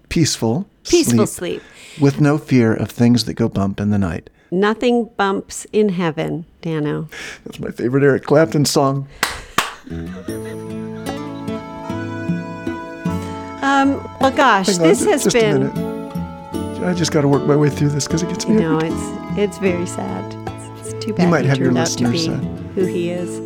Peaceful, 0.09 0.67
Peaceful 0.87 1.27
sleep. 1.27 1.61
with 1.99 2.21
no 2.21 2.37
fear 2.37 2.73
of 2.73 2.89
things 2.89 3.25
that 3.25 3.33
go 3.33 3.49
bump 3.49 3.79
in 3.79 3.89
the 3.91 3.97
night. 3.97 4.29
Nothing 4.51 5.09
bumps 5.17 5.65
in 5.73 5.89
heaven, 5.89 6.45
Dano. 6.61 7.09
That's 7.45 7.59
my 7.59 7.71
favorite 7.71 8.03
Eric 8.03 8.23
Clapton 8.23 8.63
song. 8.65 9.07
Um, 13.61 14.01
well, 14.21 14.31
gosh, 14.31 14.67
Hang 14.67 14.77
on, 14.77 14.83
this 14.87 14.99
ju- 15.03 15.09
has 15.11 15.23
just 15.25 15.35
been. 15.35 15.73
minute. 15.73 16.83
I 16.85 16.93
just 16.93 17.11
got 17.11 17.21
to 17.21 17.27
work 17.27 17.43
my 17.43 17.55
way 17.55 17.69
through 17.69 17.89
this 17.89 18.05
because 18.07 18.23
it 18.23 18.29
gets 18.29 18.47
me. 18.47 18.55
No, 18.55 18.77
every- 18.77 18.89
it's 18.89 19.37
it's 19.37 19.57
very 19.57 19.85
sad. 19.85 20.23
It's, 20.79 20.89
it's 20.93 21.05
too 21.05 21.13
bad 21.13 21.23
You 21.23 21.29
might 21.29 21.41
he 21.41 21.47
have 21.49 21.57
your 21.57 21.67
turned 21.67 21.79
out 21.79 21.87
to 21.87 22.07
listeners, 22.07 22.27
uh, 22.29 22.37
who 22.75 22.85
he 22.85 23.09
is. 23.09 23.39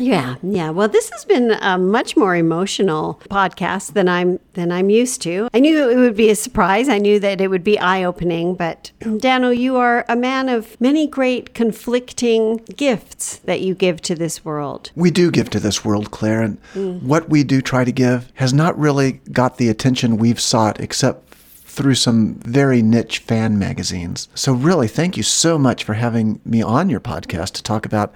All 0.00 0.06
right, 0.08 0.14
sorry. 0.16 0.40
Yeah, 0.52 0.64
yeah. 0.64 0.70
Well, 0.70 0.88
this 0.88 1.10
has 1.10 1.24
been 1.24 1.52
a 1.52 1.78
much 1.78 2.16
more 2.16 2.34
emotional 2.36 3.20
podcast 3.30 3.92
than 3.94 4.08
I'm 4.08 4.38
than 4.54 4.72
I'm 4.72 4.90
used 4.90 5.22
to. 5.22 5.48
I 5.54 5.60
knew 5.60 5.88
it 5.90 5.96
would 5.96 6.16
be 6.16 6.30
a 6.30 6.34
surprise. 6.36 6.88
I 6.88 6.98
knew 6.98 7.18
that 7.20 7.40
it 7.40 7.48
would 7.48 7.64
be 7.64 7.78
eye 7.78 8.02
opening. 8.04 8.54
But 8.54 8.90
Dano, 9.18 9.50
you 9.50 9.76
are 9.76 10.04
a 10.08 10.16
man 10.16 10.48
of 10.48 10.80
many 10.80 11.06
great 11.06 11.54
conflicting 11.54 12.56
gifts 12.76 13.36
that 13.44 13.60
you 13.60 13.74
give 13.74 14.00
to 14.02 14.14
this 14.14 14.44
world. 14.44 14.90
We 14.94 15.10
do 15.10 15.30
give 15.30 15.50
to 15.50 15.60
this 15.60 15.84
world, 15.84 16.10
Claire, 16.10 16.42
and 16.42 16.58
Mm. 16.74 17.02
what 17.02 17.28
we 17.30 17.44
do 17.44 17.62
try 17.62 17.84
to 17.84 17.92
give 17.92 18.30
has 18.34 18.52
not 18.52 18.78
really 18.78 19.20
got 19.32 19.56
the 19.56 19.68
attention 19.68 20.16
we've 20.18 20.40
sought, 20.40 20.80
except 20.80 21.27
through 21.78 21.94
some 21.94 22.34
very 22.40 22.82
niche 22.82 23.20
fan 23.20 23.56
magazines. 23.58 24.28
So, 24.34 24.52
really, 24.52 24.88
thank 24.88 25.16
you 25.16 25.22
so 25.22 25.56
much 25.58 25.84
for 25.84 25.94
having 25.94 26.40
me 26.44 26.60
on 26.60 26.90
your 26.90 26.98
podcast 26.98 27.52
to 27.52 27.62
talk 27.62 27.86
about, 27.86 28.12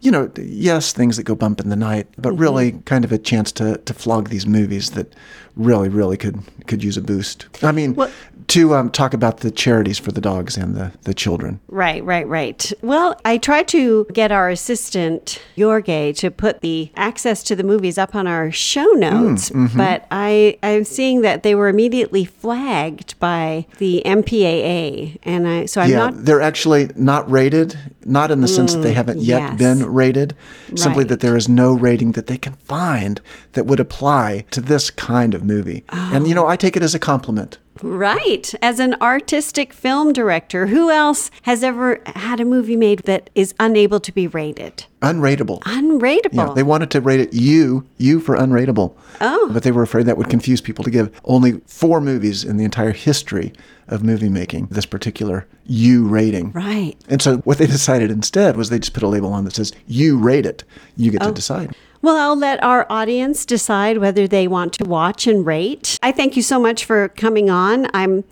you 0.00 0.12
know, 0.12 0.30
yes, 0.38 0.92
things 0.92 1.16
that 1.16 1.24
go 1.24 1.34
bump 1.34 1.58
in 1.60 1.68
the 1.68 1.74
night, 1.76 2.06
but 2.16 2.30
Mm-hmm. 2.32 2.40
really 2.40 2.72
kind 2.86 3.04
of 3.04 3.10
a 3.10 3.18
chance 3.18 3.50
to, 3.52 3.78
to 3.78 3.92
flog 3.92 4.28
these 4.28 4.46
movies 4.46 4.92
that 4.92 5.14
really, 5.56 5.88
really 5.88 6.16
could 6.16 6.38
could 6.68 6.84
use 6.84 6.96
a 6.96 7.02
boost. 7.02 7.46
I 7.62 7.72
mean, 7.72 7.94
Well- 7.96 8.10
to 8.48 8.74
um, 8.74 8.90
talk 8.90 9.14
about 9.14 9.38
the 9.40 9.50
charities 9.50 9.98
for 9.98 10.12
the 10.12 10.20
dogs 10.20 10.56
and 10.56 10.74
the, 10.74 10.92
the 11.02 11.14
children. 11.14 11.60
Right, 11.68 12.04
right, 12.04 12.26
right. 12.26 12.72
Well, 12.82 13.18
I 13.24 13.38
tried 13.38 13.68
to 13.68 14.06
get 14.12 14.32
our 14.32 14.48
assistant, 14.48 15.42
Jorge, 15.56 16.12
to 16.14 16.30
put 16.30 16.60
the 16.60 16.90
access 16.96 17.42
to 17.44 17.56
the 17.56 17.64
movies 17.64 17.98
up 17.98 18.14
on 18.14 18.26
our 18.26 18.50
show 18.50 18.86
mm, 18.94 19.00
notes, 19.00 19.50
mm-hmm. 19.50 19.76
but 19.76 20.06
I, 20.10 20.58
I'm 20.62 20.84
seeing 20.84 21.22
that 21.22 21.42
they 21.42 21.54
were 21.54 21.68
immediately 21.68 22.24
flagged 22.24 23.18
by 23.18 23.66
the 23.78 24.02
MPAA. 24.04 25.18
And 25.22 25.48
I, 25.48 25.66
so 25.66 25.80
I'm 25.80 25.90
yeah, 25.90 25.96
not 25.96 26.24
they're 26.24 26.42
actually 26.42 26.90
not 26.96 27.30
rated, 27.30 27.78
not 28.04 28.30
in 28.30 28.40
the 28.40 28.48
sense 28.48 28.74
that 28.74 28.80
they 28.80 28.92
mm, 28.92 28.96
haven't 28.96 29.20
yet 29.20 29.40
yes. 29.40 29.58
been 29.58 29.86
rated, 29.92 30.34
simply 30.74 31.02
Right. 31.02 31.08
that 31.08 31.20
there 31.20 31.36
is 31.36 31.48
no 31.48 31.72
rating 31.72 32.12
that 32.12 32.26
they 32.26 32.36
can 32.36 32.54
find 32.54 33.20
that 33.52 33.66
would 33.66 33.80
apply 33.80 34.44
to 34.50 34.60
this 34.60 34.90
kind 34.90 35.34
of 35.34 35.44
movie. 35.44 35.84
And, 35.88 36.26
you 36.26 36.34
oh. 36.34 36.42
know, 36.42 36.46
I 36.46 36.56
take 36.56 36.76
it 36.76 36.82
as 36.82 36.94
a 36.94 36.98
compliment. 36.98 37.58
Right. 37.82 38.52
As 38.60 38.78
an 38.78 38.94
artistic 39.00 39.72
film 39.72 40.12
director, 40.12 40.66
who 40.66 40.90
else 40.90 41.30
has 41.42 41.62
ever 41.64 42.00
had 42.06 42.38
a 42.40 42.44
movie 42.44 42.76
made 42.76 43.00
that 43.00 43.30
is 43.34 43.54
unable 43.58 43.98
to 44.00 44.12
be 44.12 44.26
rated? 44.26 44.84
Unrateable. 45.00 45.60
Unrateable. 45.62 46.48
Yeah, 46.48 46.52
they 46.54 46.62
wanted 46.62 46.90
to 46.92 47.00
rate 47.00 47.20
it 47.20 47.32
U, 47.32 47.84
U 47.98 48.20
for 48.20 48.36
unrateable. 48.36 48.94
Oh. 49.20 49.50
But 49.52 49.62
they 49.62 49.72
were 49.72 49.82
afraid 49.82 50.06
that 50.06 50.16
would 50.18 50.28
confuse 50.28 50.60
people 50.60 50.84
to 50.84 50.90
give 50.90 51.10
only 51.24 51.60
four 51.66 52.00
movies 52.00 52.44
in 52.44 52.56
the 52.56 52.64
entire 52.64 52.92
history 52.92 53.52
of 53.88 54.04
movie 54.04 54.28
making 54.28 54.66
this 54.70 54.86
particular 54.86 55.46
U 55.66 56.06
rating. 56.06 56.52
right. 56.52 56.96
And 57.08 57.20
so 57.20 57.38
what 57.38 57.58
they 57.58 57.66
decided 57.66 58.10
instead 58.10 58.56
was 58.56 58.68
they 58.70 58.78
just 58.78 58.94
put 58.94 59.02
a 59.02 59.08
label 59.08 59.32
on 59.32 59.44
that 59.44 59.54
says 59.54 59.72
you 59.86 60.18
rate 60.18 60.46
it. 60.46 60.62
You 60.96 61.10
get 61.10 61.22
Oh. 61.22 61.28
to 61.28 61.32
decide. 61.32 61.74
Well, 62.02 62.16
I'll 62.16 62.36
let 62.36 62.62
our 62.64 62.84
audience 62.90 63.46
decide 63.46 63.98
whether 63.98 64.26
they 64.26 64.48
want 64.48 64.72
to 64.74 64.84
watch 64.84 65.28
and 65.28 65.46
rate. 65.46 66.00
I 66.02 66.10
thank 66.10 66.36
you 66.36 66.42
so 66.42 66.60
much 66.60 66.84
for 66.84 67.08
coming 67.08 67.48
on. 67.48 67.86
I'm 67.94 68.24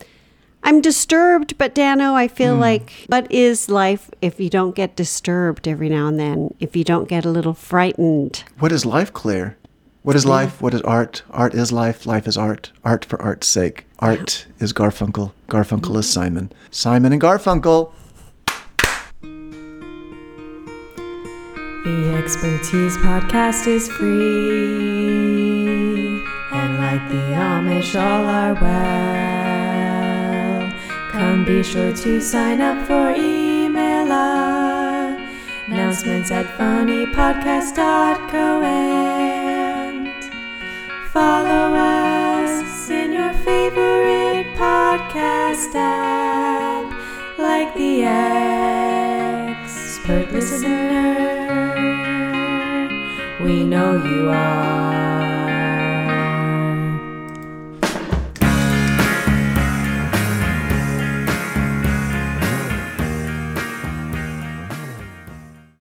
I'm 0.62 0.80
disturbed, 0.80 1.56
but 1.56 1.74
Dano, 1.74 2.14
I 2.14 2.28
feel 2.28 2.54
hmm. 2.54 2.60
like 2.60 2.92
what 3.06 3.30
is 3.30 3.70
life 3.70 4.10
if 4.20 4.40
you 4.40 4.50
don't 4.50 4.74
get 4.74 4.96
disturbed 4.96 5.66
every 5.68 5.88
now 5.88 6.08
and 6.08 6.18
then? 6.18 6.54
If 6.58 6.74
you 6.74 6.84
don't 6.84 7.08
get 7.08 7.24
a 7.24 7.30
little 7.30 7.54
frightened? 7.54 8.44
What 8.58 8.72
is 8.72 8.84
life, 8.84 9.12
Claire? 9.12 9.56
What 10.02 10.16
is 10.16 10.26
life? 10.26 10.60
What 10.62 10.74
is 10.74 10.80
art? 10.82 11.22
Art 11.30 11.54
is 11.54 11.72
life. 11.72 12.06
Life 12.06 12.26
is 12.26 12.36
art. 12.36 12.72
Art 12.84 13.04
for 13.04 13.20
art's 13.20 13.46
sake. 13.46 13.84
Art 13.98 14.46
is 14.58 14.72
Garfunkel. 14.72 15.32
Garfunkel 15.48 15.96
is 15.96 16.06
mm-hmm. 16.06 16.20
Simon. 16.20 16.52
Simon 16.70 17.12
and 17.12 17.20
Garfunkel. 17.20 17.92
The 21.82 22.14
Expertise 22.22 22.98
Podcast 22.98 23.66
is 23.66 23.88
free. 23.88 25.66
And 26.52 26.78
like 26.78 27.08
the 27.08 27.32
Amish, 27.32 27.94
all 27.94 28.26
are 28.26 28.52
well. 28.54 30.70
Come 31.10 31.46
be 31.46 31.62
sure 31.62 31.94
to 31.94 32.20
sign 32.20 32.60
up 32.60 32.86
for 32.86 33.14
email 33.16 33.50
announcements 35.90 36.30
at 36.30 36.46
funnypodcast.co 36.58 38.62
and 38.62 40.08
follow 41.12 41.74
us 41.74 42.90
in 42.90 43.12
your 43.12 43.32
favorite 43.32 44.46
podcast 44.54 45.74
app, 45.74 46.92
like 47.38 47.74
the 47.74 48.04
expert 49.62 50.30
listener. 50.32 51.29
We 53.50 53.64
know 53.64 53.96
you 54.04 54.30
are. 54.30 55.09